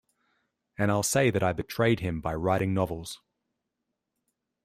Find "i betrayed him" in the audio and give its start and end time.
1.43-2.21